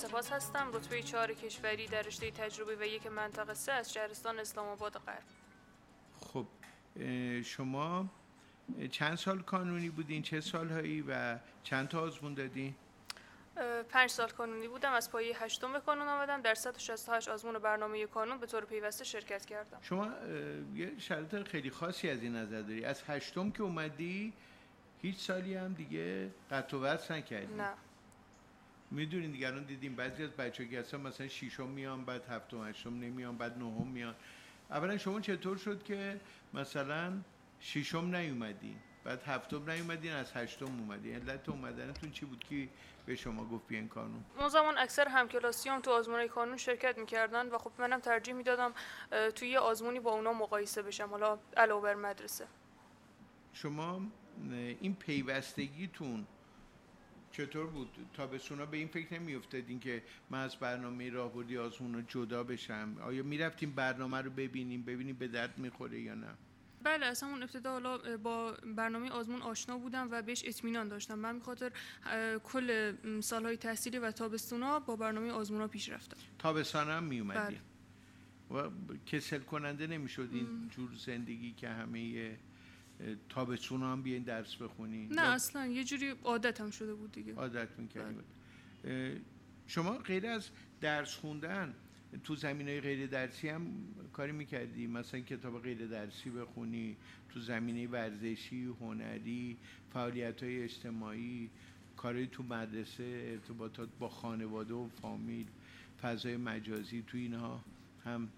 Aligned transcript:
سپاس 0.00 0.32
هستم. 0.32 0.72
رتبه 0.72 1.02
چهار 1.02 1.32
کشوری 1.32 1.86
در 1.86 2.02
رشته 2.02 2.30
تجربه 2.30 2.76
و 2.76 2.82
یک 2.82 3.06
منطقه 3.06 3.54
سه 3.54 3.72
از 3.72 3.92
شهرستان 3.92 4.38
اسلام 4.38 4.68
آباد 4.68 4.92
غرب. 4.92 5.22
خب 6.20 6.46
شما 7.44 8.08
چند 8.90 9.14
سال 9.14 9.42
کانونی 9.42 9.90
بودین؟ 9.90 10.22
چه 10.22 10.40
سالهایی 10.40 11.04
و 11.08 11.38
چند 11.62 11.88
تا 11.88 12.00
آزمون 12.00 12.34
دادین؟ 12.34 12.74
پنج 13.88 14.10
سال 14.10 14.28
کانونی 14.28 14.68
بودم. 14.68 14.92
از 14.92 15.10
پایه 15.10 15.42
هشتم 15.42 15.72
به 15.72 15.80
کانون 15.80 16.08
آمدم. 16.08 16.42
در 16.42 16.54
168 16.54 17.28
آزمون 17.28 17.58
برنامه 17.58 18.06
کانون 18.06 18.38
به 18.38 18.46
طور 18.46 18.64
پیوسته 18.64 19.04
شرکت 19.04 19.46
کردم. 19.46 19.78
شما 19.82 20.08
یه 20.74 20.98
شرط 20.98 21.48
خیلی 21.48 21.70
خاصی 21.70 22.10
از 22.10 22.22
این 22.22 22.36
نظر 22.36 22.60
داری. 22.60 22.84
از 22.84 23.02
هشتم 23.06 23.50
که 23.50 23.62
اومدی 23.62 24.32
هیچ 25.02 25.18
سالی 25.18 25.54
هم 25.54 25.72
دیگه 25.72 26.30
قطع 26.50 26.76
و 26.76 27.12
نکردی. 27.12 27.54
نه. 27.54 27.72
می‌دونین 28.90 29.30
دیگه 29.30 29.46
الان 29.46 29.64
دیدیم 29.64 29.96
بعضی 29.96 30.24
از 30.24 30.30
بچه 30.30 30.68
که 30.68 30.80
اصلا 30.80 31.00
مثلا 31.00 31.28
شیشم 31.28 31.68
میان 31.68 32.04
بعد 32.04 32.24
هفتم 32.24 32.68
هشتم 32.68 33.00
نمیان 33.00 33.36
بعد 33.36 33.58
نهم 33.58 33.86
میان. 33.86 34.14
اولا 34.70 34.98
شما 34.98 35.20
چطور 35.20 35.56
شد 35.56 35.82
که 35.82 36.20
مثلا 36.54 37.12
شیشم 37.60 38.16
نیومدین 38.16 38.76
بعد 39.04 39.22
هفتم 39.22 39.70
نیومدین 39.70 40.12
از 40.12 40.32
هشتم 40.32 40.64
اومدین؟ 40.64 41.14
علت 41.14 41.48
اومدنتون 41.48 42.10
چی 42.10 42.26
بود 42.26 42.44
که 42.44 42.68
به 43.06 43.16
شما 43.16 43.44
گفت 43.44 43.66
بیان 43.66 43.88
کانون؟ 43.88 44.24
اون 44.38 44.48
زمان 44.48 44.78
اکثر 44.78 45.08
همکلاسیام 45.08 45.80
تو 45.80 45.90
آزمون 45.90 46.26
کانون 46.26 46.56
شرکت 46.56 46.98
می‌کردن 46.98 47.48
و 47.48 47.58
خب 47.58 47.72
منم 47.78 48.00
ترجیح 48.00 48.34
می‌دادم 48.34 48.72
توی 49.34 49.48
یه 49.48 49.58
آزمونی 49.58 50.00
با 50.00 50.10
اونا 50.10 50.32
مقایسه 50.32 50.82
بشم 50.82 51.08
حالا 51.08 51.38
علاوه 51.56 51.82
بر 51.82 51.94
مدرسه. 51.94 52.46
شما 53.52 54.00
این 54.80 54.94
پیوستگیتون 54.94 56.26
چطور 57.32 57.66
بود؟ 57.66 57.88
تابستونا 58.14 58.66
به 58.66 58.76
این 58.76 58.88
فکر 58.88 59.14
نمی 59.14 59.34
افتادین 59.34 59.80
که 59.80 60.02
من 60.30 60.42
از 60.44 60.56
برنامه 60.56 61.10
راهبردی 61.10 61.58
آزمون 61.58 61.94
رو 61.94 62.02
جدا 62.02 62.44
بشم. 62.44 62.96
آیا 63.02 63.22
می‌رفتیم 63.22 63.70
برنامه 63.70 64.18
رو 64.18 64.30
ببینیم 64.30 64.82
ببینیم 64.82 65.16
به 65.16 65.28
درد 65.28 65.58
می‌خوره 65.58 66.00
یا 66.00 66.14
نه؟ 66.14 66.34
بله 66.82 67.06
از 67.06 67.22
همون 67.22 67.42
ابتدا 67.42 67.72
حالا 67.72 68.16
با 68.16 68.52
برنامه 68.76 69.10
آزمون 69.10 69.42
آشنا 69.42 69.78
بودم 69.78 70.08
و 70.10 70.22
بهش 70.22 70.42
اطمینان 70.46 70.88
داشتم. 70.88 71.18
من 71.18 71.34
میخاطر 71.34 71.72
کل 72.44 72.92
سالهای 73.20 73.56
تحصیلی 73.56 73.98
و 73.98 74.10
تابستونا 74.10 74.80
با 74.80 74.96
برنامه 74.96 75.30
آزمون 75.30 75.60
ها 75.60 75.68
پیش 75.68 75.88
رفتم. 75.88 76.16
تابستان 76.38 76.88
هم 76.88 77.04
می 77.04 77.22
بله. 77.22 77.60
و 78.50 78.70
کسل 79.06 79.38
کننده 79.38 79.86
نمی‌شد 79.86 80.28
این 80.32 80.70
جور 80.76 80.90
زندگی 80.94 81.52
که 81.52 81.68
همه 81.68 82.30
تابستون 83.28 83.82
هم 83.82 84.02
بیاین 84.02 84.22
درس 84.22 84.56
بخونی 84.56 85.06
نه 85.06 85.22
اصلا 85.22 85.66
یه 85.66 85.84
جوری 85.84 86.14
عادت 86.24 86.60
هم 86.60 86.70
شده 86.70 86.94
بود 86.94 87.12
دیگه. 87.12 87.34
عادت 87.34 87.68
می‌کردی 87.78 88.14
بله. 88.84 89.20
شما 89.66 89.90
غیر 89.98 90.26
از 90.26 90.48
درس 90.80 91.14
خوندن 91.14 91.74
تو 92.24 92.36
زمین 92.36 92.68
های 92.68 92.80
غیر 92.80 93.06
درسی 93.06 93.48
هم 93.48 93.66
کاری 94.12 94.32
می‌کردی؟ 94.32 94.86
مثلا 94.86 95.20
کتاب 95.20 95.62
غیر 95.62 95.86
درسی 95.86 96.30
بخونی 96.30 96.96
تو 97.28 97.40
زمینه 97.40 97.86
ورزشی 97.86 98.64
هنری 98.80 99.56
فعالیت 99.92 100.42
های 100.42 100.62
اجتماعی 100.62 101.50
کاری 101.96 102.26
تو 102.26 102.42
مدرسه 102.42 103.30
ارتباطات 103.32 103.88
با 103.98 104.08
خانواده 104.08 104.74
و 104.74 104.88
فامیل 104.88 105.46
فضای 106.02 106.36
مجازی 106.36 107.04
تو 107.06 107.18
اینها 107.18 107.64
هم 108.04 108.28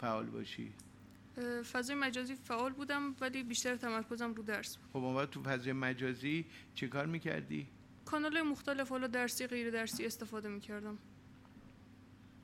فعال 0.00 0.26
باشی. 0.26 0.72
فضای 1.72 1.96
مجازی 1.96 2.34
فعال 2.34 2.72
بودم 2.72 3.14
ولی 3.20 3.42
بیشتر 3.42 3.76
تمرکزم 3.76 4.34
رو 4.34 4.42
درس 4.42 4.76
بود. 4.76 4.90
خب 4.92 4.96
اون 4.96 5.26
تو 5.26 5.42
فضای 5.42 5.72
مجازی 5.72 6.44
چه 6.74 6.88
کار 6.88 7.06
می‌کردی؟ 7.06 7.66
کانال 8.04 8.42
مختلف 8.42 8.88
حالا 8.88 9.06
درسی 9.06 9.46
غیر 9.46 9.70
درسی 9.70 10.06
استفاده 10.06 10.48
می‌کردم. 10.48 10.98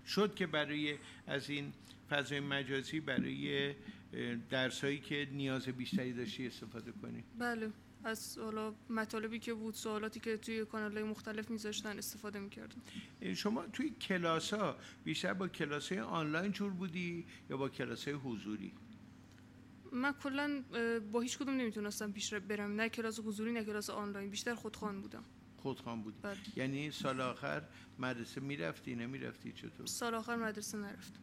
شد 0.07 0.35
که 0.35 0.47
برای 0.47 0.99
از 1.27 1.51
این 1.51 1.73
فضای 2.11 2.41
مجازی 2.41 3.01
برای 3.01 3.75
درسایی 4.51 4.99
که 4.99 5.29
نیاز 5.33 5.69
بیشتری 5.69 6.13
داشتی 6.13 6.47
استفاده 6.47 6.93
کنی؟ 6.93 7.25
بله. 7.39 7.71
از 8.05 8.39
حالا 8.39 8.75
مطالبی 8.91 9.39
که 9.39 9.55
بود 9.55 9.75
سوالاتی 9.75 10.21
که 10.21 10.37
توی 10.37 10.65
کانال 10.65 10.93
های 10.93 11.03
مختلف 11.03 11.51
میذاشتن 11.51 11.99
استفاده 11.99 12.39
می‌کردم. 12.39 12.83
شما 13.35 13.67
توی 13.67 13.91
کلاس 13.91 14.55
ها 14.55 14.77
بیشتر 15.05 15.35
با 15.35 15.49
کلاس 15.49 15.93
های 15.93 16.01
آنلاین 16.01 16.53
جور 16.53 16.73
بودی 16.73 17.27
یا 17.51 17.57
با 17.57 17.69
کلاس 17.69 18.09
های 18.09 18.17
حضوری؟ 18.17 18.73
من 19.93 20.13
کلا 20.13 20.63
با 21.13 21.21
هیچ 21.21 21.39
کدوم 21.39 21.55
نمی‌تونستم 21.55 22.13
پیش 22.13 22.35
برم. 22.35 22.73
نه 22.73 22.89
کلاس 22.89 23.21
حضوری 23.21 23.53
نه 23.53 23.65
کلاس 23.65 23.91
آنلاین. 23.91 24.31
بیشتر 24.31 24.55
خودخوان 24.55 25.01
بودم. 25.01 25.25
خودخوان 25.57 26.03
بود 26.03 26.23
بله. 26.23 26.37
یعنی 26.57 26.91
سال 26.91 27.21
آخر 27.21 27.63
مدرسه 27.99 28.41
می‌رفتی 28.41 28.95
نمی‌رفتی؟ 28.95 29.53
چطور؟ 29.53 29.87
سال 29.87 30.15
آخر 30.15 30.37
مدرسه 30.37 30.79
نرفتم 30.79 31.21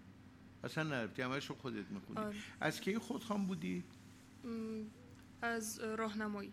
اصلا 0.63 0.83
نرفتی. 0.83 1.21
همش 1.21 1.51
خودت 1.51 1.91
می‌خونی 1.91 2.19
آره. 2.19 2.35
از 2.61 2.81
کی 2.81 2.97
خودخوان 2.97 3.45
بودی؟ 3.47 3.83
از 5.41 5.79
راهنمایی. 5.79 6.51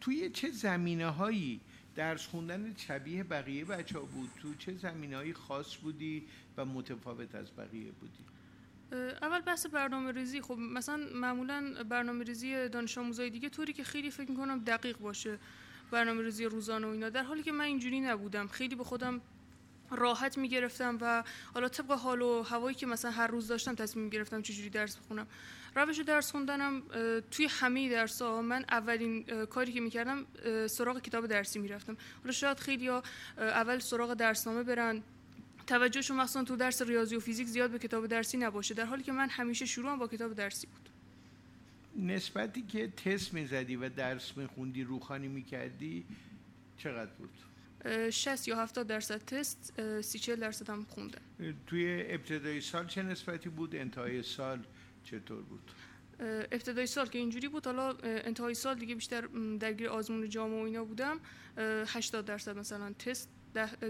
توی 0.00 0.30
چه 0.30 0.50
زمینه 0.50 1.06
هایی 1.06 1.60
درس 1.94 2.26
خوندن 2.26 2.74
شبیه 2.76 3.24
بقیه 3.24 3.64
بچه 3.64 3.98
ها 3.98 4.04
بود؟ 4.04 4.30
تو 4.42 4.54
چه 4.54 4.74
زمینه 4.74 5.16
هایی 5.16 5.32
خاص 5.32 5.76
بودی 5.76 6.24
و 6.56 6.64
متفاوت 6.64 7.34
از 7.34 7.46
بقیه 7.56 7.90
بودی؟ 7.92 8.24
اول 9.22 9.40
بحث 9.40 9.66
برنامه 9.66 10.12
ریزی. 10.12 10.40
خب 10.40 10.58
مثلا 10.58 11.06
معمولا 11.14 11.84
برنامه 11.88 12.24
ریزی 12.24 12.68
دانش 12.68 12.98
آموزای 12.98 13.30
دیگه 13.30 13.48
طوری 13.48 13.72
که 13.72 13.84
خیلی 13.84 14.10
فکر 14.10 14.30
می‌کنم 14.30 14.58
دقیق 14.58 14.98
باشه 14.98 15.38
برنامه 15.90 16.22
ریزی 16.22 16.44
روزانه 16.44 16.86
و 16.86 16.90
اینا. 16.90 17.10
در 17.10 17.22
حالی 17.22 17.42
که 17.42 17.52
من 17.52 17.64
اینجوری 17.64 18.00
نبودم. 18.00 18.46
خیلی 18.46 18.74
به 18.74 18.84
خودم 18.84 19.20
راحت 19.90 20.38
می‌گرفتم 20.38 20.98
و 21.00 21.24
حالا 21.54 21.68
طبق 21.68 21.92
حال 21.92 22.22
و 22.22 22.42
هوایی 22.42 22.76
که 22.76 22.86
مثلا 22.86 23.10
هر 23.10 23.26
روز 23.26 23.48
داشتم 23.48 23.74
تصمیم 23.74 24.04
می‌گرفتم 24.04 24.42
چجوری 24.42 24.70
درس 24.70 24.96
بخونم. 24.96 25.26
روش 25.76 25.98
درس 25.98 26.30
خوندنم 26.30 26.82
توی 27.30 27.46
همه 27.50 27.88
درس 27.88 28.22
ها 28.22 28.42
من 28.42 28.64
اولین 28.70 29.22
کاری 29.46 29.72
که 29.72 29.80
می‌کردم 29.80 30.26
سراغ 30.66 31.00
کتاب 31.00 31.26
درسی 31.26 31.58
می‌رفتم. 31.58 31.96
حالا 32.22 32.32
شاید 32.32 32.58
خیلی 32.58 32.88
ها 32.88 33.02
اول 33.38 33.78
سراغ 33.78 34.14
درسنامه 34.14 34.62
برن. 34.62 35.02
توجهشون 35.66 36.16
مخصوصا 36.16 36.44
تو 36.44 36.56
درس 36.56 36.82
ریاضی 36.82 37.16
و 37.16 37.20
فیزیک 37.20 37.46
زیاد 37.46 37.70
به 37.70 37.78
کتاب 37.78 38.06
درسی 38.06 38.36
نباشه 38.36 38.74
در 38.74 38.84
حالی 38.84 39.02
که 39.02 39.12
من 39.12 39.28
همیشه 39.28 39.66
شروعم 39.66 39.98
با 39.98 40.06
کتاب 40.08 40.34
درسی 40.34 40.66
بود. 40.66 40.88
نسبتی 42.10 42.62
که 42.62 42.88
تست 42.88 43.34
می‌زدی 43.34 43.76
و 43.76 43.88
درس 43.88 44.36
میخوندی 44.36 44.82
روخانی 44.82 45.28
می‌کردی 45.28 46.04
چقدر 46.78 47.10
بود؟ 47.18 47.30
60 48.10 48.48
یا 48.48 48.56
70 48.56 48.86
درصد 48.86 49.24
تست 49.24 49.72
30 50.02 50.18
40 50.18 50.40
درصد 50.40 50.70
هم 50.70 50.86
خوندن 50.88 51.18
توی 51.66 52.04
ابتدای 52.08 52.60
سال 52.60 52.86
چه 52.86 53.02
نسبتی 53.02 53.48
بود؟ 53.48 53.76
انتهای 53.76 54.22
سال 54.22 54.58
چطور 55.04 55.42
بود؟ 55.42 55.70
ابتدای 56.52 56.86
سال 56.86 57.06
که 57.06 57.18
اینجوری 57.18 57.48
بود 57.48 57.66
حالا 57.66 57.96
انتهای 58.02 58.54
سال 58.54 58.78
دیگه 58.78 58.94
بیشتر 58.94 59.20
درگیر 59.60 59.88
آزمون 59.88 60.28
جامعه 60.28 60.60
و 60.60 60.64
اینا 60.64 60.84
بودم. 60.84 61.20
80 61.58 62.24
درصد 62.24 62.58
مثلا 62.58 62.92
تست 62.92 63.28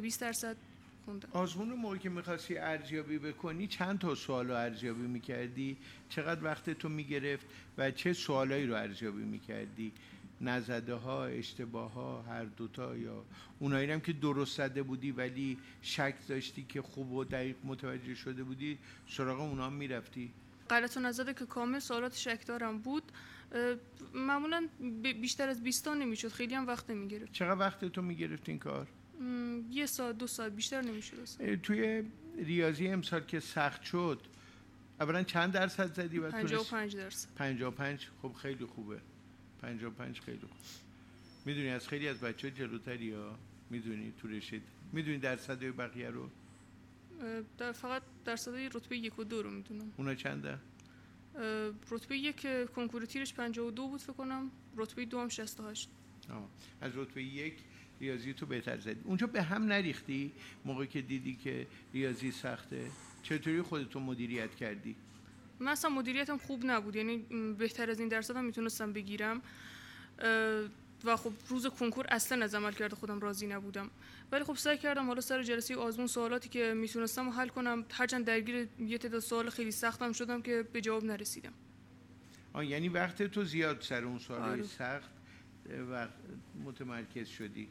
20 0.03 0.21
درصد 0.21 0.57
خوندم 1.05 1.29
آزمون 1.33 1.71
رو 1.71 1.77
موقعی 1.77 1.99
که 1.99 2.09
می‌خواستی 2.09 2.59
ارزیابی 2.59 3.19
بکنی 3.19 3.67
چند 3.67 3.99
تا 3.99 4.15
سوال 4.15 4.49
رو 4.49 4.55
ارزیابی 4.55 5.07
می‌کردی؟ 5.07 5.77
چقدر 6.09 6.45
وقت 6.45 6.71
تو 6.71 6.89
می‌گرفت 6.89 7.47
و 7.79 7.91
چه 7.91 8.13
سوالایی 8.13 8.67
رو 8.67 8.75
ارزیابی 8.75 9.23
می‌کردی؟ 9.23 9.93
نزده 10.41 10.95
ها 10.95 11.27
اشتباه 11.27 11.93
ها 11.93 12.23
هر 12.23 12.45
دوتا 12.45 12.97
یا 12.97 13.25
اونایی 13.59 13.91
هم 13.91 14.01
که 14.01 14.13
درست 14.13 14.57
زده 14.57 14.83
بودی 14.83 15.11
ولی 15.11 15.59
شک 15.83 16.15
داشتی 16.29 16.67
که 16.69 16.83
خوب 16.83 17.13
و 17.13 17.25
دقیق 17.25 17.57
متوجه 17.65 18.15
شده 18.15 18.45
بودی 18.45 18.79
سراغ 19.09 19.41
اونا 19.41 19.71
می‌رفتی؟ 19.71 20.33
غلط 20.71 20.97
و 20.97 21.01
نزده 21.01 21.35
که 21.35 21.47
کامل 21.47 21.79
سوالات 21.79 22.17
شک 22.17 22.47
دارم 22.47 22.79
بود 22.79 23.03
معمولا 24.15 24.69
بیشتر 25.21 25.49
از 25.49 25.63
20 25.63 25.85
تا 25.85 25.95
نمی‌شد. 25.95 26.29
خیلی 26.29 26.55
هم 26.55 26.67
وقت 26.67 26.91
نمی‌گرفت. 26.91 27.33
چقدر 27.33 27.61
وقت 27.61 27.85
تو 27.85 28.03
می‌گرفت 28.03 28.49
این 28.49 28.59
کار؟ 28.59 28.87
یه 29.71 29.87
ساعت 29.87 30.19
دو 30.19 30.27
ساعت 30.27 30.53
بیشتر 30.53 30.83
نمی‌شد 30.83 31.55
توی 31.63 32.05
ریاضی 32.39 32.89
امسال 32.89 33.21
که 33.21 33.41
سخت 33.41 33.83
شد 33.83 34.21
اولا 35.01 35.23
چند 35.23 35.53
درصد 35.53 35.95
زدی 35.95 36.19
و 36.19 36.31
55 36.31 36.97
درصد. 36.97 37.29
55 37.37 38.09
خب 38.23 38.33
خیلی 38.33 38.65
خوبه. 38.65 39.01
55 39.63 40.21
خیلی 40.21 40.39
خوب. 40.39 40.51
می‌دونی 41.45 41.69
از 41.69 41.89
خیلی 41.89 42.09
از 42.09 42.21
بچه 42.21 42.51
جلوتری 42.51 43.13
ها؟ 43.13 43.39
می‌دونی 43.71 44.13
تو 44.19 44.29
رشد 44.29 44.61
می‌دونی 44.93 45.19
درصد 45.19 45.77
بقیه 45.77 46.11
رو؟ 46.11 46.31
در 47.59 47.73
فقط 47.73 48.03
درصد 48.25 48.55
رتبه 48.55 48.99
یک 48.99 49.19
و 49.19 49.25
دو 49.25 49.43
رو 49.43 49.51
می‌دونم. 49.51 49.93
اونا 49.97 50.15
چنده؟ 50.15 50.59
رتبه 51.91 52.17
یک 52.17 52.47
کنکور 52.73 53.05
تیرش 53.05 53.35
52 53.35 53.89
بود 53.89 54.01
فکر 54.01 54.13
کنم. 54.13 54.51
رتبه 54.77 55.05
دو 55.05 55.21
هم 55.21 55.29
68 55.29 55.89
آه. 56.31 56.49
از 56.81 56.93
رتبه 56.97 57.23
یک 57.23 57.55
ریاضی 58.01 58.35
تو 58.35 58.47
بهتر 58.47 58.79
زدی. 58.79 59.01
اونجا 59.05 59.27
به 59.27 59.43
هم 59.43 59.63
نریختی؟ 59.63 60.33
موقعی 60.65 60.87
که 60.87 61.03
دیدی 61.03 61.37
که 61.37 61.67
ریاضی 61.95 62.31
سخته. 62.31 62.91
چطوری 63.23 63.63
خودتو 63.63 64.01
مدیریت 64.01 64.55
کردی؟ 64.55 64.97
من 65.61 65.69
اصلا 65.69 65.91
مدیریتم 65.91 66.39
خوب 66.39 66.61
نبود. 66.65 66.97
یعنی 66.97 67.17
بهتر 67.59 67.91
از 67.91 68.01
این 68.01 68.09
درصدم 68.09 68.45
می‌تونستم 68.45 68.93
بگیرم. 68.93 69.43
و 71.05 71.17
خب 71.17 71.33
روز 71.49 71.67
کنکور 71.67 72.07
اصلا 72.09 72.45
از 72.45 72.55
عمل 72.55 72.73
کرده 72.73 72.97
خودم 72.97 73.21
راضی 73.21 73.47
نبودم. 73.47 73.91
ولی 74.33 74.45
خب 74.45 74.55
سعی 74.55 74.79
کردم 74.79 75.07
حالا 75.07 75.21
سر 75.21 75.43
جلسه 75.43 75.77
آزمون 75.77 76.07
سوالاتی 76.07 76.49
که 76.49 76.75
می‌تونستم 76.75 77.29
حل 77.29 77.49
کنم. 77.49 77.85
هرچند 77.93 78.25
درگیر 78.25 78.69
یه 78.79 78.99
تعداد 78.99 79.21
سوال 79.21 79.51
خیلی 79.51 79.71
سختم 79.71 80.13
شدم 80.13 80.43
که 80.43 80.65
به 80.73 80.81
جواب 80.81 81.05
نرسیدم. 81.05 81.53
آه 82.53 82.67
یعنی 82.67 82.89
وقت 82.89 83.23
تو 83.23 83.45
زیاد 83.45 83.81
سر 83.81 84.05
اون 84.05 84.19
سوال 84.19 84.41
آره. 84.41 84.63
سخت 84.63 85.11
و 85.91 86.09
متمرکز 86.65 87.29
شدی. 87.29 87.69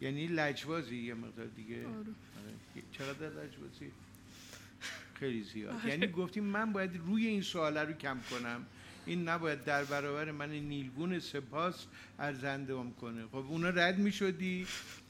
یعنی 0.00 0.26
لجوازی 0.26 0.96
یه 0.96 1.14
مقدار 1.14 1.46
دیگه. 1.46 1.76
آره. 1.76 1.96
آره. 1.96 2.82
چقدر 2.92 3.28
لجوازی 3.28 3.90
خیلی 5.22 5.42
زیاد. 5.42 5.74
آره. 5.74 5.88
یعنی 5.88 6.06
گفتیم 6.06 6.44
من 6.44 6.72
باید 6.72 6.96
روی 6.96 7.26
این 7.26 7.42
سوال 7.42 7.78
رو 7.78 7.92
کم 7.92 8.18
کنم. 8.30 8.66
این 9.06 9.28
نباید 9.28 9.64
در 9.64 9.84
برابر 9.84 10.30
من 10.30 10.50
نیلگون 10.50 11.18
سپاس 11.18 11.86
ارزندم 12.18 12.90
کنه. 12.90 13.26
خب 13.26 13.36
اونا 13.36 13.68
رد 13.68 13.98
می 13.98 14.12
شدی 14.12 14.66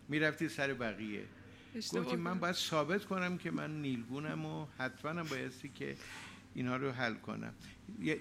می‌رفتی 0.09 0.49
سر 0.49 0.75
بقیه. 0.75 1.25
گفتیم 1.75 2.19
من 2.19 2.39
باید 2.39 2.55
ثابت 2.55 3.05
کنم 3.05 3.39
که 3.39 3.51
من 3.51 3.83
نیلگونم 3.83 4.47
و 4.47 4.67
حتما 4.79 5.11
هم 5.11 5.23
بایستی 5.23 5.69
که 5.69 5.97
اینا 6.55 6.77
رو 6.77 6.91
حل 6.91 7.15
کنم. 7.15 7.55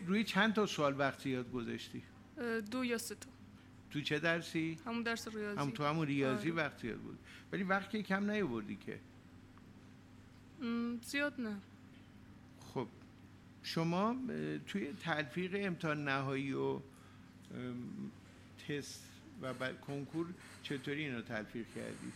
روی 0.07 0.23
چند 0.23 0.53
تا 0.53 0.65
سوال 0.65 0.99
وقتی 0.99 1.29
یاد 1.29 1.51
گذاشتی؟ 1.51 2.03
دو 2.71 2.85
یا 2.85 2.97
سه 2.97 3.15
تا. 3.15 3.29
تو 3.91 4.01
چه 4.01 4.19
درسی؟ 4.19 4.77
همون 4.85 5.03
درس 5.03 5.27
ریاضی. 5.27 5.59
هم 5.59 5.71
تو 5.71 5.83
همون 5.83 6.07
ریاضی 6.07 6.51
آره. 6.51 6.63
وقتی 6.63 6.87
یاد 6.87 6.97
بود. 6.97 7.19
ولی 7.51 7.63
وقتی 7.63 8.03
کم 8.03 8.31
نیاوردی 8.31 8.75
که. 8.85 8.99
زیاد 11.01 11.41
نه. 11.41 11.57
شما 13.63 14.15
توی 14.67 14.93
تلفیق 15.03 15.51
امتحان 15.55 16.03
نهایی 16.03 16.53
و 16.53 16.79
تست 18.67 19.03
و 19.41 19.73
کنکور 19.87 20.27
چطوری 20.63 21.03
اینو 21.03 21.21
تلفیق 21.21 21.65
کردی؟ 21.75 22.11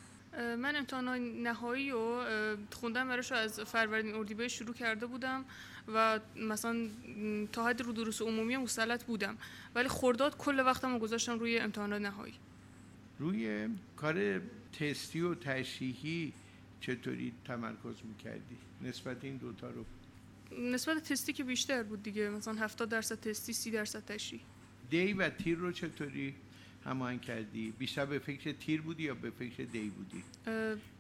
من 0.56 0.76
امتحان 0.76 1.08
نهایی 1.44 1.92
رو 1.92 2.24
خوندم 2.72 3.08
براش 3.08 3.32
از 3.32 3.60
فروردین 3.60 4.16
اردیبهشت 4.16 4.56
شروع 4.56 4.74
کرده 4.74 5.06
بودم 5.06 5.46
و 5.94 6.20
مثلا 6.36 6.88
تا 7.52 7.68
حد 7.68 7.82
رو 7.82 7.94
دروس 7.94 8.22
عمومی 8.22 8.58
مسلط 8.58 9.04
بودم. 9.04 9.38
ولی 9.76 9.88
خرداد 9.88 10.38
کل 10.38 10.60
وقتم 10.60 10.94
رو 10.94 11.00
گذاشتم 11.00 11.40
روی 11.40 11.60
امتحانات 11.60 12.02
نهایی. 12.02 12.34
روی 13.20 13.70
کار 13.96 14.42
تستی 14.80 15.22
و 15.22 15.36
تشریحی 15.36 16.34
چطوری 16.82 17.34
تمرکز 17.46 17.96
می‌کردی؟ 18.04 18.58
نسبت 18.82 19.24
این 19.24 19.38
دوتا 19.38 19.70
رو. 19.70 19.86
نسبت 20.52 21.04
تستی 21.04 21.34
که 21.34 21.44
بیشتر 21.44 21.84
بود 21.84 22.04
دیگه 22.04 22.30
مثلا 22.30 22.54
70 22.54 22.90
درصد 22.90 23.20
تستی 23.20 23.54
30 23.54 23.72
درصد 23.72 24.06
تشریح. 24.06 24.42
دی 24.90 25.14
و 25.14 25.30
تیر 25.30 25.58
رو 25.58 25.72
چطوری 25.72 26.36
هماهنگ 26.86 27.22
کردی؟ 27.22 27.74
بیشتر 27.78 28.06
به 28.06 28.20
فکر 28.20 28.52
تیر 28.52 28.82
بودی 28.82 29.04
یا 29.04 29.16
به 29.16 29.30
فکر 29.30 29.64
دی 29.64 29.90
بودی؟ 29.90 30.24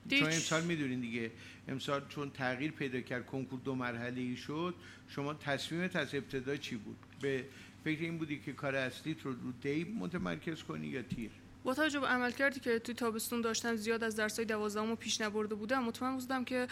چون 0.09 0.27
امسال 0.27 0.63
می‌دونین 0.63 0.99
دیگه 0.99 1.31
امسال 1.67 2.01
چون 2.09 2.29
تغییر 2.29 2.71
پیدا 2.71 3.01
کرد 3.01 3.25
کنکور 3.25 3.59
دو 3.59 3.75
مرحله 3.75 4.21
ای 4.21 4.35
شد 4.35 4.75
شما 5.09 5.33
تصمیمت 5.33 5.95
از 5.95 6.15
ابتدا 6.15 6.57
چی 6.57 6.75
بود؟ 6.75 6.97
به 7.21 7.45
فکر 7.83 8.01
این 8.01 8.17
بودی 8.17 8.39
که 8.39 8.53
کار 8.53 8.75
اصلیت 8.75 9.21
رو 9.21 9.31
رو 9.31 9.51
دی 9.61 9.83
متمرکز 9.83 10.63
کنی 10.63 10.87
یا 10.87 11.01
تیر؟ 11.01 11.31
با 11.65 11.73
توجه 11.73 11.99
به 11.99 12.07
عمل 12.07 12.31
کردی 12.31 12.59
که 12.59 12.79
توی 12.79 12.95
تابستون 12.95 13.41
داشتم 13.41 13.75
زیاد 13.75 14.03
از 14.03 14.15
درسای 14.15 14.45
دوازدهم 14.45 14.95
پیش 14.95 15.21
نبرده 15.21 15.55
بودم 15.55 15.83
مطمئن 15.83 16.17
بودم 16.17 16.45
که 16.45 16.67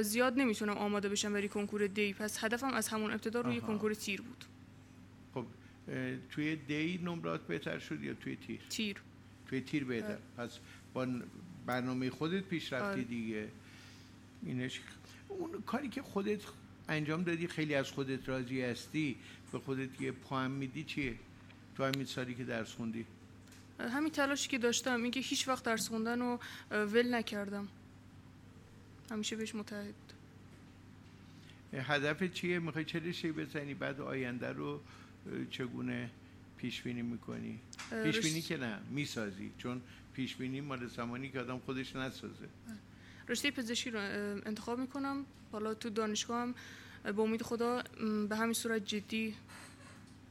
زیاد 0.00 0.38
نمی‌تونم 0.38 0.76
آماده 0.76 1.08
بشم 1.08 1.32
برای 1.32 1.48
کنکور 1.48 1.86
دی 1.86 2.12
پس 2.12 2.44
هدفم 2.44 2.74
از 2.74 2.88
همون 2.88 3.10
ابتدا 3.10 3.40
روی 3.40 3.60
کنکور 3.60 3.94
تیر 3.94 4.22
بود. 4.22 4.44
خب 5.34 5.46
توی 6.30 6.56
دی 6.56 7.00
نمرات 7.04 7.46
بهتر 7.46 7.78
شد 7.78 8.02
یا 8.02 8.14
توی 8.14 8.36
تیر؟ 8.36 8.60
تیر. 8.70 8.96
توی 9.48 9.60
تیر 9.60 9.84
بهتر. 9.84 10.18
پس 10.36 10.58
با 10.94 11.06
برنامه 11.66 12.10
خودت 12.10 12.42
پیش 12.42 12.72
رفتی 12.72 12.86
آره. 12.86 13.02
دیگه. 13.02 13.48
اینش 14.46 14.80
اون 15.28 15.62
کاری 15.66 15.88
که 15.88 16.02
خودت 16.02 16.40
انجام 16.88 17.22
دادی 17.22 17.46
خیلی 17.46 17.74
از 17.74 17.90
خودت 17.90 18.28
راضی 18.28 18.62
هستی 18.62 19.16
به 19.52 19.58
خودت 19.58 20.00
یه 20.00 20.12
پاهم 20.12 20.50
میدی 20.50 20.84
چیه؟ 20.84 21.14
تو 21.76 21.84
همین 21.84 22.04
سالی 22.04 22.34
که 22.34 22.44
درس 22.44 22.72
خوندی. 22.72 23.06
همین 23.80 24.10
تلاشی 24.10 24.48
که 24.48 24.58
داشتم 24.58 25.02
اینکه 25.02 25.20
هیچ 25.20 25.48
وقت 25.48 25.64
درس 25.64 25.88
خوندن 25.88 26.20
رو 26.20 26.40
ول 26.70 27.14
نکردم. 27.14 27.68
همیشه 29.10 29.36
بهش 29.36 29.54
متحد 29.54 29.94
هدف 31.72 32.22
چیه؟ 32.32 32.58
می‌خوای 32.58 32.84
چه 32.84 32.98
رشته 32.98 33.32
بزنی؟ 33.32 33.74
بعد 33.74 34.00
آینده 34.00 34.52
رو 34.52 34.80
چگونه 35.50 36.10
پیش 36.56 36.82
بینی 36.82 37.02
می‌کنی 37.02 37.60
پیش 38.04 38.20
بینی 38.20 38.42
که 38.42 38.56
نه 38.56 38.80
می‌سازی. 38.90 39.52
چون 39.58 39.80
پیش 40.14 40.36
بینی 40.36 40.60
مال 40.60 40.86
زمانی 40.86 41.28
که 41.28 41.40
آدم 41.40 41.58
خودش 41.58 41.96
نسازه. 41.96 42.48
رشته 43.28 43.50
پزشکی 43.50 43.90
رو 43.90 43.98
انتخاب 44.46 44.78
می‌کنم. 44.78 45.24
حالا 45.52 45.74
تو 45.74 45.90
دانشگاه 45.90 46.42
هم 46.42 46.54
با 47.12 47.22
امید 47.22 47.42
خدا 47.42 47.82
به 48.28 48.36
همین 48.36 48.52
صورت 48.52 48.86
جدی 48.86 49.34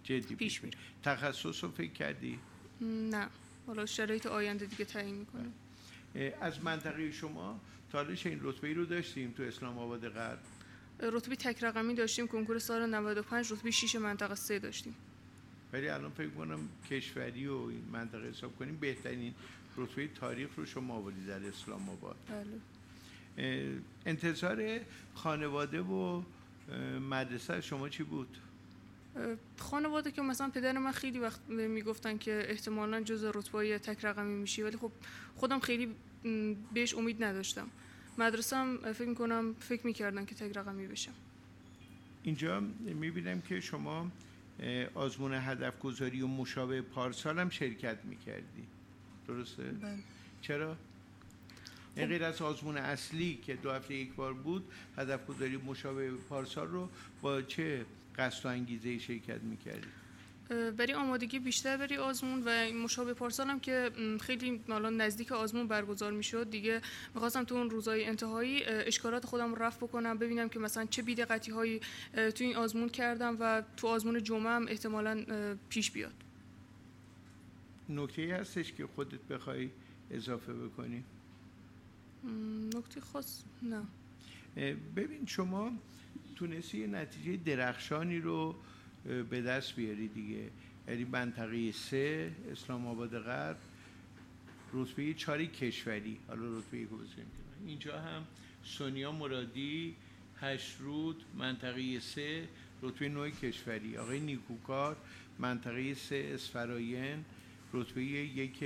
جدی 0.03 0.35
پیش 0.35 0.63
میره 0.63 0.77
تخصص 1.03 1.63
رو 1.63 1.71
فکر 1.71 1.91
کردی؟ 1.91 2.39
نه. 2.83 3.27
حالا 3.67 3.85
شرایط 3.85 4.25
آینده 4.25 4.65
دیگه 4.65 4.85
تعیین 4.85 5.15
می‌کنه. 5.15 5.49
از 6.41 6.63
منطقه 6.63 7.11
شما 7.11 7.59
تالش 7.91 8.25
این 8.25 8.39
رتبه 8.41 8.73
رو 8.73 8.85
داشتیم 8.85 9.33
تو 9.37 9.43
اسلام 9.43 9.77
آباد 9.77 10.09
غرب؟ 10.09 10.39
رتبه 10.99 11.35
تک 11.35 11.63
رقمی 11.63 11.95
داشتیم 11.95 12.27
کنکور 12.27 12.59
سال 12.59 12.89
95 12.89 13.51
رتبه 13.51 13.71
6 13.71 13.95
منطقه 13.95 14.35
3 14.35 14.59
داشتیم. 14.59 14.95
ولی 15.73 15.89
الان 15.89 16.11
فکر 16.11 16.29
کنم 16.29 16.59
کشوری 16.89 17.47
و 17.47 17.53
این 17.53 17.83
منطقه 17.91 18.29
حساب 18.29 18.55
کنیم 18.59 18.77
بهترین 18.77 19.33
رتبه 19.77 20.07
تاریخ 20.07 20.49
رو 20.57 20.65
شما 20.65 20.93
آوردی 20.93 21.25
در 21.25 21.47
اسلام 21.47 21.89
آباد. 21.89 22.15
بله. 22.29 23.79
انتظار 24.05 24.79
خانواده 25.15 25.81
و 25.81 26.23
مدرسه 27.09 27.61
شما 27.61 27.89
چی 27.89 28.03
بود؟ 28.03 28.37
خانواده 29.57 30.11
که 30.11 30.21
مثلا 30.21 30.49
پدر 30.49 30.77
من 30.77 30.91
خیلی 30.91 31.19
وقت 31.19 31.49
می‌گفتن 31.49 32.17
که 32.17 32.45
احتمالا 32.49 33.01
جز 33.01 33.23
رتبه 33.23 33.79
تک 33.79 34.05
رقمی 34.05 34.35
میشی 34.35 34.61
ولی 34.61 34.77
خب 34.77 34.91
خودم 35.35 35.59
خیلی 35.59 35.95
بهش 36.73 36.93
امید 36.93 37.23
نداشتم 37.23 37.67
مدرسه 38.17 38.55
هم 38.55 38.93
فکر 38.93 39.07
می‌کنم 39.07 39.55
فکر 39.59 39.85
می‌کردن 39.85 40.25
که 40.25 40.35
تک 40.35 40.57
رقمی 40.57 40.87
بشم 40.87 41.13
اینجا 42.23 42.59
می‌بینم 42.79 43.41
که 43.41 43.61
شما 43.61 44.11
آزمون 44.93 45.33
هدف 45.33 45.79
گذاری 45.79 46.21
و 46.21 46.27
مشابه 46.27 46.81
پارسال 46.81 47.39
هم 47.39 47.49
شرکت 47.49 47.97
می‌کردی 48.03 48.67
درسته؟ 49.27 49.63
بله 49.63 49.97
چرا؟ 50.41 50.77
خب. 51.95 52.05
غیر 52.05 52.23
از 52.23 52.41
آزمون 52.41 52.77
اصلی 52.77 53.39
که 53.45 53.55
دو 53.55 53.71
هفته 53.71 53.93
یک 53.93 54.13
بار 54.13 54.33
بود 54.33 54.71
هدف 54.97 55.27
گذاری 55.27 55.57
مشابه 55.57 56.11
پارسال 56.11 56.67
رو 56.67 56.89
با 57.21 57.41
چه 57.41 57.85
قصد 58.17 58.45
و 58.45 58.49
انگیزه 58.49 58.99
شرکت 58.99 59.41
می‌کردید 59.41 60.03
برای 60.77 60.93
آمادگی 60.93 61.39
بیشتر 61.39 61.77
بری 61.77 61.97
آزمون 61.97 62.43
و 62.45 62.73
مشابه 62.83 63.13
پارسال 63.13 63.49
هم 63.49 63.59
که 63.59 63.91
خیلی 64.21 64.61
حالا 64.67 64.89
نزدیک 64.89 65.31
آزمون 65.31 65.67
برگزار 65.67 66.11
می‌شد. 66.11 66.49
دیگه 66.49 66.81
می‌خواستم 67.13 67.43
تو 67.43 67.55
اون 67.55 67.69
روزهای 67.69 68.05
انتهایی 68.05 68.63
اشکالات 68.65 69.25
خودم 69.25 69.53
رو 69.53 69.63
رفع 69.63 69.77
بکنم 69.77 70.17
ببینم 70.17 70.49
که 70.49 70.59
مثلا 70.59 70.85
چه 70.85 71.01
بیدقتی 71.01 71.51
هایی 71.51 71.81
تو 72.13 72.43
این 72.43 72.55
آزمون 72.55 72.89
کردم 72.89 73.37
و 73.39 73.63
تو 73.77 73.87
آزمون 73.87 74.23
جمعه 74.23 74.51
هم 74.51 74.67
احتمالا 74.67 75.25
پیش 75.69 75.91
بیاد. 75.91 76.13
نکته 77.89 78.35
هستش 78.35 78.73
که 78.73 78.87
خودت 78.87 79.21
بخوای 79.21 79.69
اضافه 80.11 80.53
بکنی؟ 80.53 81.03
نکته 82.75 83.01
خاص 83.01 83.43
نه. 83.63 83.81
ببین 84.95 85.25
شما 85.25 85.71
تونستی 86.35 86.77
یه 86.77 86.87
نتیجه 86.87 87.37
درخشانی 87.37 88.19
رو 88.19 88.55
به 89.29 89.41
دست 89.41 89.75
بیاری 89.75 90.07
دیگه. 90.07 90.49
یعنی 90.87 91.03
منطقه 91.03 91.71
سه 91.71 92.31
اسلام 92.51 92.87
آباد 92.87 93.19
غرب 93.19 93.57
رتبه 94.73 95.13
چاری 95.13 95.47
کشوری. 95.47 96.17
حالا 96.27 96.57
رتبه 96.57 96.77
یک 96.77 96.87
اینجا 97.67 97.99
هم 97.99 98.23
سونیا 98.63 99.11
مرادی 99.11 99.95
هشت 100.41 100.77
رود 100.79 101.23
منطقه 101.37 101.99
سه 101.99 102.47
رتبه 102.81 103.09
نوع 103.09 103.29
کشوری. 103.29 103.97
آقای 103.97 104.19
نیکوکار 104.19 104.95
منطقه 105.39 105.93
سه 105.93 106.31
اسفراین 106.33 107.25
رتبه 107.73 108.03
یک 108.03 108.63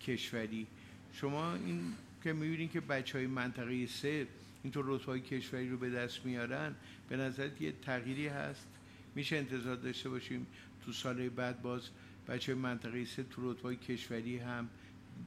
کشوری. 0.00 0.66
شما 1.12 1.54
این 1.54 1.92
که 2.24 2.32
می‌بینید 2.32 2.70
که 2.70 2.80
بچه 2.80 3.18
های 3.18 3.26
منطقه 3.26 3.86
سه 3.86 4.26
اینطور 4.64 4.84
رتبه 4.88 5.06
های 5.06 5.20
کشوری 5.20 5.68
رو 5.68 5.78
به 5.78 5.90
دست 5.90 6.24
میارن 6.24 6.74
به 7.08 7.16
نظر 7.16 7.50
یه 7.60 7.72
تغییری 7.72 8.28
هست؟ 8.28 8.66
میشه 9.14 9.36
انتظار 9.36 9.76
داشته 9.76 10.08
باشیم 10.08 10.46
تو 10.84 10.92
سال 10.92 11.28
بعد 11.28 11.62
باز 11.62 11.82
بچه 12.28 12.54
منطقه 12.54 13.04
سه 13.04 13.22
تو 13.22 13.52
رتبه 13.52 13.76
کشوری 13.76 14.38
هم 14.38 14.68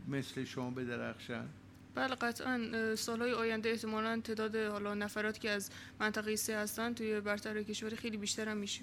مثل 0.07 0.43
شما 0.43 0.71
بدرخشن 0.71 1.45
بله 1.95 2.15
قطعا 2.15 2.95
سالهای 2.95 3.33
آینده 3.33 3.69
احتمالا 3.69 4.21
تعداد 4.23 4.55
حالا 4.55 4.93
نفرات 4.93 5.39
که 5.39 5.49
از 5.49 5.71
منطقه 5.99 6.35
سه 6.35 6.57
هستن 6.57 6.93
توی 6.93 7.21
برتر 7.21 7.63
کشوری 7.63 7.95
خیلی 7.95 8.17
بیشتر 8.17 8.49
هم 8.49 8.57
میشه. 8.57 8.81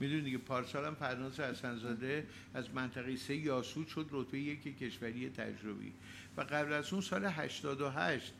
می‌دونید 0.00 0.24
دیگه 0.24 0.38
پارسال 0.38 0.84
هم 0.84 0.94
پرناز 0.94 1.40
حسنزاده 1.40 2.26
از 2.54 2.74
منطقه 2.74 3.16
سه 3.16 3.36
یاسود 3.36 3.86
شد 3.86 4.08
رتبه 4.10 4.38
یک 4.38 4.78
کشوری 4.78 5.30
تجربی. 5.30 5.92
و 6.36 6.40
قبل 6.40 6.72
از 6.72 6.92
اون 6.92 7.02
سال 7.02 7.24
88 7.24 8.34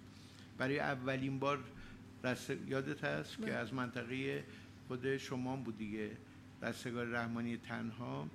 برای 0.60 0.78
اولین 0.78 1.38
بار 1.38 1.58
یادت 2.68 3.04
هست 3.04 3.36
که 3.36 3.42
بله. 3.42 3.52
از 3.52 3.74
منطقه 3.74 4.44
خود 4.88 5.16
شما 5.16 5.56
بود 5.56 5.78
دیگه. 5.78 6.10
رستگار 6.62 7.06
رحمانی 7.06 7.56
تنها 7.56 8.28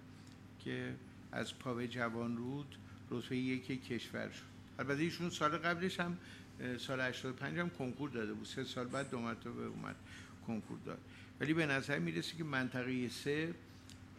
که 0.60 0.94
از 1.32 1.60
پاوه 1.60 1.88
جوان 1.88 2.38
رود 2.38 2.76
رتبه 3.12 3.38
یک 3.38 3.88
کشور 3.88 4.30
شد. 4.30 4.42
البته 4.80 5.02
ایشون 5.02 5.30
سال 5.30 5.58
قبلش 5.58 6.00
هم 6.00 6.18
سال 6.78 7.02
85 7.02 7.60
هم 7.60 7.70
کنکور 7.70 8.10
داده 8.10 8.34
بود. 8.34 8.46
سه 8.46 8.64
سال 8.64 8.88
بعد 8.88 9.10
دو 9.10 9.20
مرتبه 9.20 9.66
اومد 9.66 9.96
کنکور 10.48 10.78
داد. 10.86 11.00
ولی 11.40 11.54
به 11.54 11.66
نظر 11.66 12.00
می‌رسه 12.00 12.38
که 12.38 12.44
منطقه 12.44 13.10
سه 13.10 13.54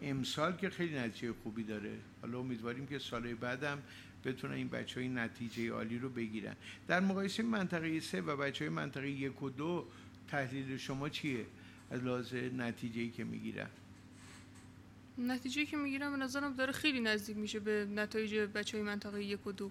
امسال 0.02 0.56
که 0.56 0.70
خیلی 0.70 0.98
نتیجه 0.98 1.34
خوبی 1.42 1.62
داره. 1.62 1.98
حالا 2.22 2.38
امیدواریم 2.38 2.86
که 2.86 2.98
سال 2.98 3.34
بعدم 3.34 3.82
بتونن 4.26 4.54
این 4.54 4.68
بچه 4.68 5.00
های 5.00 5.09
نتیجه 5.09 5.71
عالی 5.71 5.99
رو 5.99 6.09
بگیرن. 6.09 6.54
در 6.88 7.00
مقایسه 7.00 7.42
منطقه 7.42 8.00
سه 8.00 8.21
و 8.21 8.37
بچه 8.37 8.64
های 8.64 8.75
منطقه 8.75 9.11
یک 9.11 9.42
و 9.42 9.50
دو 9.50 9.87
تحلیل 10.28 10.76
شما 10.76 11.09
چیه 11.09 11.47
از 11.90 12.04
لحاظ 12.04 12.35
نتیجه 12.35 13.09
که 13.09 13.25
می‌گیرن؟ 13.25 13.68
نتیجه 15.18 15.64
که 15.64 15.76
می‌گیرم 15.76 16.11
به 16.11 16.16
نظرم 16.25 16.54
داره 16.54 16.73
خیلی 16.73 17.00
نزدیک 17.00 17.37
میشه 17.37 17.61
به 17.61 17.87
نتایج 17.95 18.35
بچه 18.35 18.76
های 18.76 18.87
منطقه 18.87 19.25
یک 19.25 19.47
و 19.47 19.52
دو. 19.52 19.71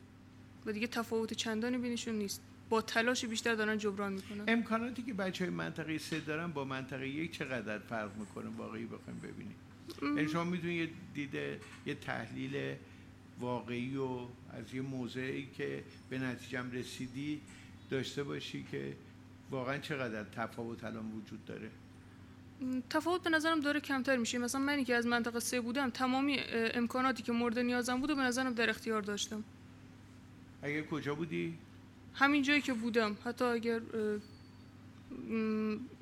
و 0.65 0.71
دیگه 0.71 0.87
تفاوت 0.87 1.33
چندانی 1.33 1.77
بینشون 1.77 2.15
نیست. 2.15 2.41
با 2.69 2.81
تلاش 2.81 3.25
بیشتر 3.25 3.55
دارن 3.55 3.77
جبران 3.77 4.13
می‌کنن. 4.13 4.43
امکاناتی 4.47 5.01
که 5.01 5.13
بچه 5.13 5.45
های 5.45 5.53
منطقه 5.53 5.97
سه 5.97 6.19
دارن 6.19 6.47
با 6.47 6.63
منطقه 6.65 7.07
یک 7.07 7.31
چقدر 7.31 7.79
فرق 7.79 8.17
می‌کنه؟ 8.17 8.49
واقعی 8.49 8.85
بخوایم 8.85 9.19
ببینیم. 9.19 9.55
یعنی 10.17 10.29
شما 10.29 10.43
می‌تونید 10.43 10.89
یه 10.89 10.89
دیده 11.13 11.59
یه 11.85 11.95
تحلیل 11.95 12.75
واقعی 13.39 13.97
و 13.97 14.19
از 14.49 14.73
یه 14.73 14.81
موضعی 14.81 15.47
که 15.57 15.83
به 16.09 16.19
نتیجه 16.19 16.71
رسیدی 16.71 17.41
داشته 17.89 18.23
باشی 18.23 18.65
که 18.71 18.93
واقعا 19.51 19.77
چقدر 19.77 20.23
تفاوت 20.23 20.83
الان 20.83 21.11
وجود 21.11 21.45
داره؟ 21.45 21.69
تفاوت 22.89 23.23
به 23.23 23.29
نظرم 23.29 23.59
داره 23.59 23.79
کمتر 23.79 24.17
میشه. 24.17 24.37
مثلا 24.37 24.61
منی 24.61 24.83
که 24.83 24.95
از 24.95 25.07
منطقه 25.07 25.39
سه 25.39 25.61
بودم 25.61 25.89
تمامی 25.89 26.39
امکاناتی 26.53 27.23
که 27.23 27.31
مورد 27.31 27.59
نیازم 27.59 27.99
بود 27.99 28.09
و 28.09 28.15
به 28.15 28.21
نظرم 28.21 28.53
در 28.53 28.69
اختیار 28.69 29.01
داشتم. 29.01 29.43
اگر 30.61 30.81
کجا 30.81 31.15
بودی؟ 31.15 31.57
همین 32.13 32.43
جایی 32.43 32.61
که 32.61 32.73
بودم. 32.73 33.17
حتی 33.25 33.45
اگر 33.45 33.81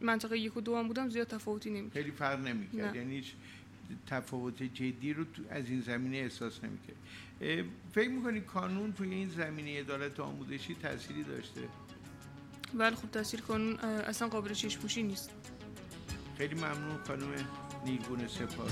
منطقه 0.02 0.38
یک 0.40 0.58
و 0.58 0.62
دو 0.62 0.78
هم 0.78 0.88
بودم 0.88 1.10
زیاد 1.10 1.28
تفاوتی 1.28 1.70
نمی‌کرد. 1.70 1.94
خیلی 1.94 2.12
فرق 2.12 2.40
نمی‌کرد. 2.40 2.96
یعنی 2.96 3.16
هیچ 3.16 3.34
تفاوت 4.08 4.64
جدی 4.64 5.14
رو 5.14 5.26
از 5.50 5.70
این 5.70 5.82
زمینه 5.82 6.18
احساس 6.18 6.60
نمی‌کرد. 6.64 6.96
فکر 7.94 8.10
می‌کنی 8.10 8.42
کانون 8.42 8.94
توی 8.94 9.14
این 9.14 9.30
زمینه 9.30 9.80
عدالت 9.80 10.20
آموزشی 10.20 10.76
تأثیری 10.76 11.24
داشته؟ 11.24 11.62
بله 12.74 12.96
خب 12.96 13.12
تاثیر 13.12 13.42
کانون 13.42 13.80
اصلا 13.80 14.28
قابل 14.28 14.54
چشموشی 14.54 15.04
نیست. 15.04 15.30
خیلی 16.38 16.56
ممنون 16.56 17.04
خانم 17.08 17.28
نیلگون 17.86 18.28
سپار 18.28 18.72